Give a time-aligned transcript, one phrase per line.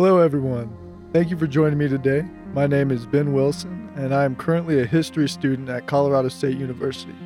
[0.00, 0.72] Hello, everyone.
[1.12, 2.22] Thank you for joining me today.
[2.54, 6.56] My name is Ben Wilson, and I am currently a history student at Colorado State
[6.56, 7.16] University.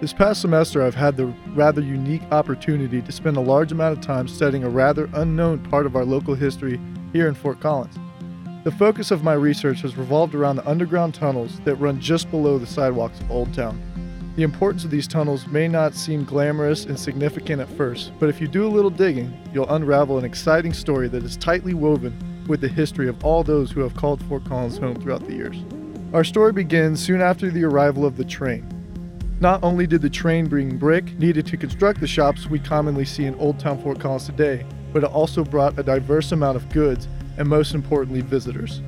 [0.00, 4.02] This past semester, I've had the rather unique opportunity to spend a large amount of
[4.02, 6.80] time studying a rather unknown part of our local history
[7.12, 7.98] here in Fort Collins.
[8.64, 12.56] The focus of my research has revolved around the underground tunnels that run just below
[12.56, 13.78] the sidewalks of Old Town.
[14.36, 18.40] The importance of these tunnels may not seem glamorous and significant at first, but if
[18.40, 22.18] you do a little digging, you'll unravel an exciting story that is tightly woven
[22.48, 25.58] with the history of all those who have called Fort Collins home throughout the years.
[26.12, 28.68] Our story begins soon after the arrival of the train.
[29.38, 33.26] Not only did the train bring brick needed to construct the shops we commonly see
[33.26, 37.06] in Old Town Fort Collins today, but it also brought a diverse amount of goods
[37.38, 38.82] and most importantly, visitors.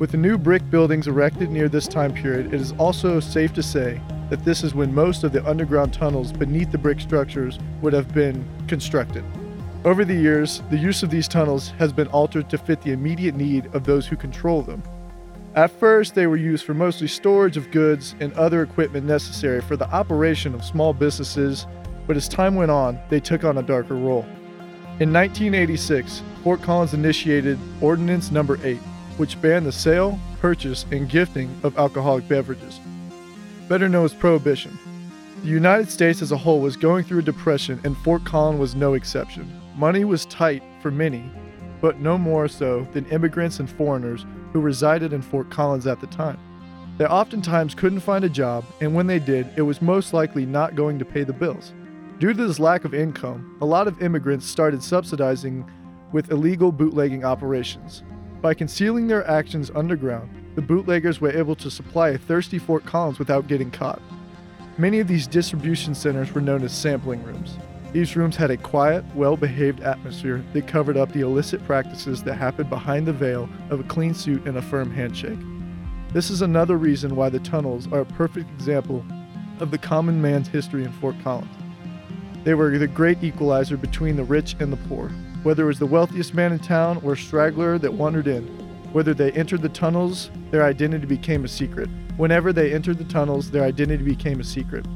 [0.00, 3.62] With the new brick buildings erected near this time period, it is also safe to
[3.62, 7.92] say that this is when most of the underground tunnels beneath the brick structures would
[7.92, 9.24] have been constructed.
[9.84, 13.34] Over the years, the use of these tunnels has been altered to fit the immediate
[13.34, 14.82] need of those who control them.
[15.54, 19.76] At first, they were used for mostly storage of goods and other equipment necessary for
[19.76, 21.66] the operation of small businesses,
[22.06, 24.26] but as time went on, they took on a darker role.
[25.00, 28.76] In 1986, Fort Collins initiated Ordinance Number 8,
[29.16, 32.80] which banned the sale, purchase, and gifting of alcoholic beverages
[33.68, 34.78] better known as Prohibition.
[35.42, 38.74] The United States as a whole was going through a depression, and Fort Collins was
[38.74, 39.52] no exception.
[39.76, 41.22] Money was tight for many,
[41.80, 46.06] but no more so than immigrants and foreigners who resided in Fort Collins at the
[46.08, 46.38] time.
[46.96, 50.74] They oftentimes couldn't find a job, and when they did, it was most likely not
[50.74, 51.72] going to pay the bills.
[52.18, 55.64] Due to this lack of income, a lot of immigrants started subsidizing
[56.10, 58.02] with illegal bootlegging operations.
[58.40, 63.20] By concealing their actions underground, the bootleggers were able to supply a thirsty Fort Collins
[63.20, 64.02] without getting caught.
[64.76, 67.56] Many of these distribution centers were known as sampling rooms.
[67.92, 72.34] These rooms had a quiet, well behaved atmosphere that covered up the illicit practices that
[72.34, 75.38] happened behind the veil of a clean suit and a firm handshake.
[76.12, 79.04] This is another reason why the tunnels are a perfect example
[79.60, 81.54] of the common man's history in Fort Collins.
[82.42, 85.10] They were the great equalizer between the rich and the poor,
[85.44, 88.67] whether it was the wealthiest man in town or a straggler that wandered in.
[88.92, 91.90] Whether they entered the tunnels, their identity became a secret.
[92.16, 94.86] Whenever they entered the tunnels, their identity became a secret.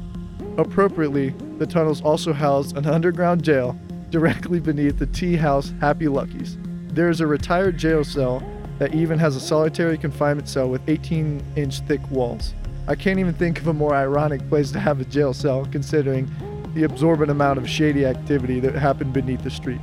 [0.57, 6.57] Appropriately, the tunnels also housed an underground jail directly beneath the tea house Happy Lucky's.
[6.89, 8.43] There is a retired jail cell
[8.79, 12.53] that even has a solitary confinement cell with 18 inch thick walls.
[12.87, 16.29] I can't even think of a more ironic place to have a jail cell considering
[16.73, 19.79] the absorbent amount of shady activity that happened beneath the street.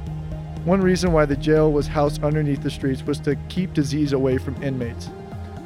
[0.64, 4.36] One reason why the jail was housed underneath the streets was to keep disease away
[4.36, 5.08] from inmates.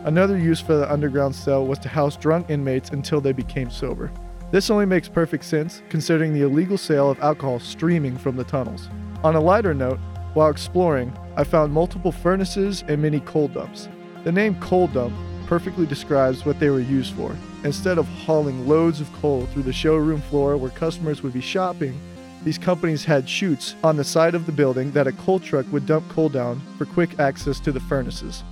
[0.04, 4.12] Another use for the underground cell was to house drunk inmates until they became sober.
[4.52, 8.88] This only makes perfect sense considering the illegal sale of alcohol streaming from the tunnels.
[9.24, 9.98] On a lighter note,
[10.34, 13.88] while exploring, I found multiple furnaces and many coal dumps.
[14.22, 15.12] The name coal dump
[15.48, 17.36] perfectly describes what they were used for.
[17.64, 21.98] Instead of hauling loads of coal through the showroom floor where customers would be shopping,
[22.44, 25.86] these companies had chutes on the side of the building that a coal truck would
[25.86, 28.44] dump coal down for quick access to the furnaces.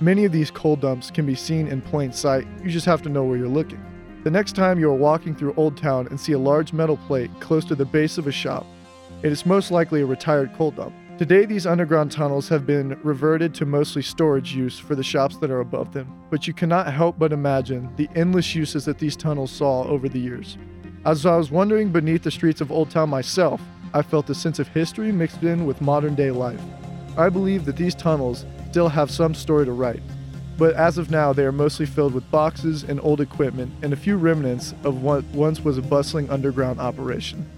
[0.00, 3.10] Many of these coal dumps can be seen in plain sight, you just have to
[3.10, 3.84] know where you're looking.
[4.24, 7.30] The next time you are walking through Old Town and see a large metal plate
[7.38, 8.64] close to the base of a shop,
[9.22, 10.94] it is most likely a retired coal dump.
[11.18, 15.50] Today, these underground tunnels have been reverted to mostly storage use for the shops that
[15.50, 19.50] are above them, but you cannot help but imagine the endless uses that these tunnels
[19.50, 20.56] saw over the years.
[21.04, 23.60] As I was wandering beneath the streets of Old Town myself,
[23.92, 26.60] I felt a sense of history mixed in with modern day life.
[27.18, 30.00] I believe that these tunnels still have some story to write,
[30.56, 33.96] but as of now, they are mostly filled with boxes and old equipment and a
[33.96, 37.50] few remnants of what once was a bustling underground operation.